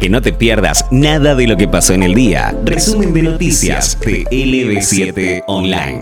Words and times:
que 0.00 0.08
no 0.08 0.22
te 0.22 0.32
pierdas 0.32 0.86
nada 0.90 1.34
de 1.34 1.46
lo 1.46 1.56
que 1.56 1.68
pasó 1.68 1.92
en 1.92 2.02
el 2.02 2.14
día. 2.14 2.56
Resumen 2.64 3.12
de 3.12 3.22
noticias 3.22 4.00
de 4.00 4.24
LB7 4.24 5.44
Online. 5.46 6.00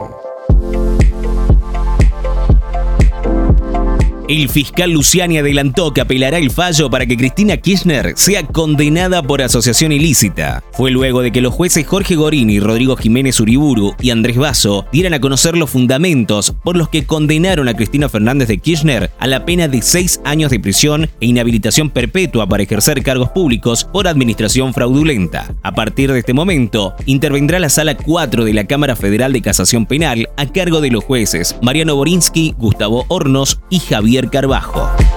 El 4.29 4.51
fiscal 4.51 4.91
Luciani 4.91 5.38
adelantó 5.38 5.95
que 5.95 6.03
apelará 6.03 6.37
el 6.37 6.51
fallo 6.51 6.90
para 6.90 7.06
que 7.06 7.17
Cristina 7.17 7.56
Kirchner 7.56 8.12
sea 8.15 8.43
condenada 8.43 9.22
por 9.22 9.40
asociación 9.40 9.90
ilícita. 9.90 10.62
Fue 10.72 10.90
luego 10.90 11.22
de 11.22 11.33
que 11.33 11.40
los 11.40 11.54
jueces 11.54 11.87
Jorge 11.87 12.15
Gorini, 12.15 12.61
Rodrigo 12.61 12.94
Jiménez 12.94 13.40
Uriburu 13.40 13.94
y 14.03 14.11
Andrés 14.11 14.37
Basso 14.37 14.85
dieran 14.93 15.15
a 15.15 15.21
conocer 15.21 15.56
los 15.56 15.71
fundamentos 15.71 16.55
por 16.62 16.77
los 16.77 16.91
que 16.91 17.06
condenaron 17.06 17.69
a 17.69 17.75
Cristina 17.75 18.11
Fernández 18.11 18.48
de 18.48 18.59
Kirchner 18.59 19.11
a 19.19 19.27
la 19.27 19.47
pena 19.47 19.66
de 19.66 19.80
seis 19.80 20.20
años 20.27 20.51
de 20.51 20.60
prisión 20.60 21.09
e 21.23 21.27
inhabilitación 21.27 21.88
perpetua 21.88 22.47
para 22.47 22.65
ejercer 22.65 23.02
cargos 23.02 23.30
públicos 23.30 23.84
por 23.91 24.09
administración 24.09 24.74
fraudulenta. 24.74 25.55
A 25.63 25.73
partir 25.73 26.13
de 26.13 26.19
este 26.19 26.35
momento, 26.35 26.95
intervendrá 27.07 27.59
la 27.60 27.71
Sala 27.71 27.97
4 27.97 28.45
de 28.45 28.52
la 28.52 28.66
Cámara 28.66 28.95
Federal 28.95 29.33
de 29.33 29.41
Casación 29.41 29.87
Penal 29.87 30.29
a 30.37 30.45
cargo 30.45 30.83
de 30.83 30.91
los 30.91 31.02
jueces 31.02 31.57
Mariano 31.63 31.97
Borinsky, 31.97 32.55
Gustavo 32.59 33.07
Hornos 33.09 33.60
y 33.71 33.79
Javier 33.79 34.18
Carbajo. 34.27 35.08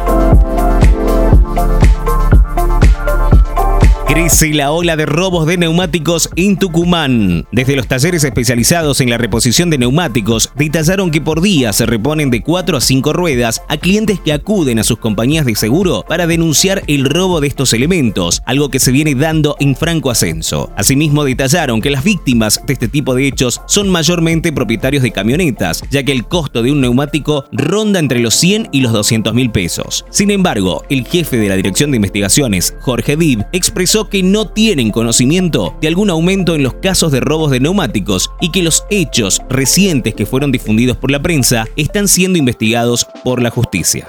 Crece 4.21 4.53
la 4.53 4.71
ola 4.71 4.95
de 4.95 5.07
robos 5.07 5.47
de 5.47 5.57
neumáticos 5.57 6.29
en 6.35 6.55
Tucumán. 6.55 7.47
Desde 7.51 7.75
los 7.75 7.87
talleres 7.87 8.23
especializados 8.23 9.01
en 9.01 9.09
la 9.09 9.17
reposición 9.17 9.71
de 9.71 9.79
neumáticos, 9.79 10.51
detallaron 10.55 11.09
que 11.09 11.21
por 11.21 11.41
día 11.41 11.73
se 11.73 11.87
reponen 11.87 12.29
de 12.29 12.43
4 12.43 12.77
a 12.77 12.81
5 12.81 13.13
ruedas 13.13 13.63
a 13.67 13.77
clientes 13.77 14.19
que 14.19 14.31
acuden 14.31 14.77
a 14.77 14.83
sus 14.83 14.99
compañías 14.99 15.47
de 15.47 15.55
seguro 15.55 16.05
para 16.07 16.27
denunciar 16.27 16.83
el 16.85 17.05
robo 17.05 17.41
de 17.41 17.47
estos 17.47 17.73
elementos, 17.73 18.43
algo 18.45 18.69
que 18.69 18.79
se 18.79 18.91
viene 18.91 19.15
dando 19.15 19.55
en 19.59 19.75
franco 19.75 20.11
ascenso. 20.11 20.71
Asimismo, 20.77 21.23
detallaron 21.23 21.81
que 21.81 21.89
las 21.89 22.03
víctimas 22.03 22.61
de 22.67 22.73
este 22.73 22.87
tipo 22.87 23.15
de 23.15 23.25
hechos 23.25 23.61
son 23.65 23.89
mayormente 23.89 24.53
propietarios 24.53 25.01
de 25.01 25.11
camionetas, 25.11 25.83
ya 25.89 26.03
que 26.03 26.11
el 26.11 26.27
costo 26.27 26.61
de 26.61 26.71
un 26.71 26.81
neumático 26.81 27.45
ronda 27.51 27.97
entre 27.97 28.19
los 28.19 28.35
100 28.35 28.69
y 28.71 28.81
los 28.81 28.93
200 28.93 29.33
mil 29.33 29.49
pesos. 29.49 30.05
Sin 30.11 30.29
embargo, 30.29 30.83
el 30.91 31.07
jefe 31.07 31.37
de 31.37 31.49
la 31.49 31.55
Dirección 31.55 31.89
de 31.89 31.97
Investigaciones, 31.97 32.75
Jorge 32.81 33.17
Dib, 33.17 33.45
expresó 33.51 34.10
que 34.11 34.21
no 34.21 34.47
tienen 34.47 34.91
conocimiento 34.91 35.75
de 35.81 35.87
algún 35.87 36.11
aumento 36.11 36.53
en 36.53 36.61
los 36.61 36.75
casos 36.75 37.11
de 37.11 37.21
robos 37.21 37.49
de 37.49 37.59
neumáticos 37.61 38.29
y 38.41 38.51
que 38.51 38.61
los 38.61 38.85
hechos 38.91 39.41
recientes 39.49 40.13
que 40.13 40.27
fueron 40.27 40.51
difundidos 40.51 40.97
por 40.97 41.09
la 41.09 41.21
prensa 41.21 41.65
están 41.75 42.07
siendo 42.07 42.37
investigados 42.37 43.07
por 43.23 43.41
la 43.41 43.49
justicia. 43.49 44.07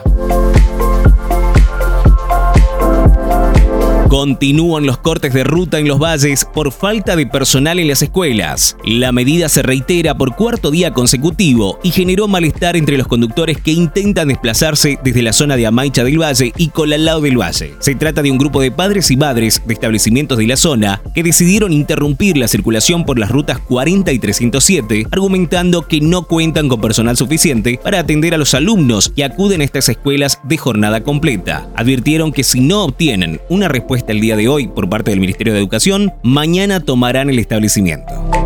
Continúan 4.12 4.84
los 4.84 4.98
cortes 4.98 5.32
de 5.32 5.42
ruta 5.42 5.78
en 5.78 5.88
los 5.88 5.98
valles 5.98 6.44
por 6.44 6.70
falta 6.70 7.16
de 7.16 7.26
personal 7.26 7.78
en 7.78 7.88
las 7.88 8.02
escuelas. 8.02 8.76
La 8.84 9.10
medida 9.10 9.48
se 9.48 9.62
reitera 9.62 10.14
por 10.14 10.36
cuarto 10.36 10.70
día 10.70 10.92
consecutivo 10.92 11.78
y 11.82 11.92
generó 11.92 12.28
malestar 12.28 12.76
entre 12.76 12.98
los 12.98 13.06
conductores 13.06 13.56
que 13.62 13.70
intentan 13.70 14.28
desplazarse 14.28 14.98
desde 15.02 15.22
la 15.22 15.32
zona 15.32 15.56
de 15.56 15.66
Amaicha 15.66 16.04
del 16.04 16.20
Valle 16.20 16.52
y 16.58 16.68
Colalao 16.68 17.22
del 17.22 17.40
Valle. 17.40 17.72
Se 17.78 17.94
trata 17.94 18.20
de 18.20 18.30
un 18.30 18.36
grupo 18.36 18.60
de 18.60 18.70
padres 18.70 19.10
y 19.10 19.16
madres 19.16 19.62
de 19.66 19.72
establecimientos 19.72 20.36
de 20.36 20.46
la 20.46 20.58
zona 20.58 21.00
que 21.14 21.22
decidieron 21.22 21.72
interrumpir 21.72 22.36
la 22.36 22.48
circulación 22.48 23.06
por 23.06 23.18
las 23.18 23.30
rutas 23.30 23.60
40 23.60 24.12
y 24.12 24.18
307, 24.18 25.06
argumentando 25.10 25.88
que 25.88 26.02
no 26.02 26.24
cuentan 26.24 26.68
con 26.68 26.82
personal 26.82 27.16
suficiente 27.16 27.80
para 27.82 28.00
atender 28.00 28.34
a 28.34 28.38
los 28.38 28.52
alumnos 28.52 29.10
que 29.16 29.24
acuden 29.24 29.62
a 29.62 29.64
estas 29.64 29.88
escuelas 29.88 30.38
de 30.44 30.58
jornada 30.58 31.02
completa. 31.02 31.66
Advirtieron 31.76 32.30
que 32.30 32.44
si 32.44 32.60
no 32.60 32.84
obtienen 32.84 33.40
una 33.48 33.68
respuesta 33.68 34.01
el 34.08 34.20
día 34.20 34.36
de 34.36 34.48
hoy 34.48 34.68
por 34.68 34.88
parte 34.88 35.10
del 35.10 35.20
Ministerio 35.20 35.52
de 35.52 35.58
Educación, 35.58 36.12
mañana 36.22 36.80
tomarán 36.80 37.30
el 37.30 37.38
establecimiento. 37.38 38.41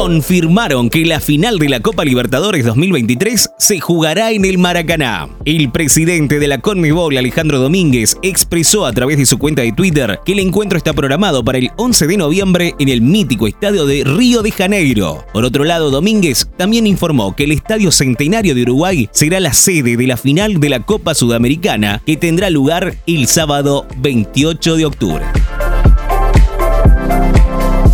Confirmaron 0.00 0.88
que 0.88 1.04
la 1.04 1.20
final 1.20 1.58
de 1.58 1.68
la 1.68 1.80
Copa 1.80 2.06
Libertadores 2.06 2.64
2023 2.64 3.50
se 3.58 3.80
jugará 3.80 4.30
en 4.30 4.46
el 4.46 4.56
Maracaná. 4.56 5.28
El 5.44 5.70
presidente 5.70 6.38
de 6.38 6.48
la 6.48 6.62
CONMEBOL, 6.62 7.18
Alejandro 7.18 7.58
Domínguez, 7.58 8.16
expresó 8.22 8.86
a 8.86 8.92
través 8.94 9.18
de 9.18 9.26
su 9.26 9.36
cuenta 9.36 9.60
de 9.60 9.72
Twitter 9.72 10.18
que 10.24 10.32
el 10.32 10.38
encuentro 10.38 10.78
está 10.78 10.94
programado 10.94 11.44
para 11.44 11.58
el 11.58 11.70
11 11.76 12.06
de 12.06 12.16
noviembre 12.16 12.74
en 12.78 12.88
el 12.88 13.02
mítico 13.02 13.46
estadio 13.46 13.84
de 13.84 14.02
Río 14.04 14.40
de 14.40 14.52
Janeiro. 14.52 15.22
Por 15.34 15.44
otro 15.44 15.64
lado, 15.64 15.90
Domínguez 15.90 16.48
también 16.56 16.86
informó 16.86 17.36
que 17.36 17.44
el 17.44 17.52
Estadio 17.52 17.92
Centenario 17.92 18.54
de 18.54 18.62
Uruguay 18.62 19.06
será 19.12 19.38
la 19.38 19.52
sede 19.52 19.98
de 19.98 20.06
la 20.06 20.16
final 20.16 20.60
de 20.60 20.70
la 20.70 20.80
Copa 20.80 21.14
Sudamericana 21.14 22.00
que 22.06 22.16
tendrá 22.16 22.48
lugar 22.48 22.96
el 23.06 23.26
sábado 23.26 23.86
28 23.98 24.76
de 24.76 24.86
octubre. 24.86 25.39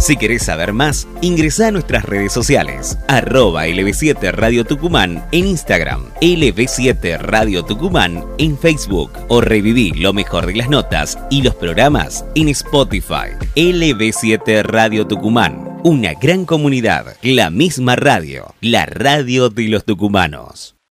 Si 0.06 0.16
querés 0.16 0.44
saber 0.44 0.72
más, 0.72 1.08
ingresa 1.20 1.66
a 1.66 1.70
nuestras 1.72 2.04
redes 2.04 2.32
sociales, 2.32 2.96
arroba 3.08 3.66
LB7 3.66 4.30
Radio 4.30 4.64
Tucumán 4.64 5.26
en 5.32 5.46
Instagram, 5.46 6.12
LB7 6.20 7.18
Radio 7.18 7.64
Tucumán 7.64 8.24
en 8.38 8.56
Facebook 8.56 9.10
o 9.26 9.40
reviví 9.40 9.90
lo 9.94 10.12
mejor 10.12 10.46
de 10.46 10.54
las 10.54 10.70
notas 10.70 11.18
y 11.28 11.42
los 11.42 11.56
programas 11.56 12.24
en 12.36 12.46
Spotify. 12.50 13.34
LB7 13.56 14.62
Radio 14.62 15.08
Tucumán, 15.08 15.80
una 15.82 16.14
gran 16.14 16.44
comunidad, 16.44 17.16
la 17.22 17.50
misma 17.50 17.96
radio, 17.96 18.54
la 18.60 18.86
radio 18.86 19.50
de 19.50 19.66
los 19.66 19.84
tucumanos. 19.84 20.75